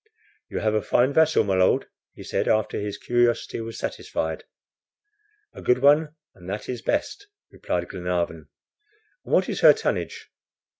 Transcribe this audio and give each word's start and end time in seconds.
"You 0.49 0.61
have 0.61 0.73
a 0.73 0.81
fine 0.81 1.13
vessel, 1.13 1.43
my 1.43 1.53
Lord," 1.57 1.85
he 2.15 2.23
said 2.23 2.47
after 2.47 2.79
his 2.79 2.97
curiosity 2.97 3.61
was 3.61 3.77
satisfied. 3.77 4.45
"A 5.53 5.61
good 5.61 5.77
one, 5.77 6.15
and 6.33 6.49
that 6.49 6.67
is 6.67 6.81
best," 6.81 7.27
replied 7.51 7.87
Glenarvan. 7.87 8.47
"And 9.25 9.31
what 9.35 9.47
is 9.47 9.59
her 9.59 9.73
tonnage?" 9.73 10.31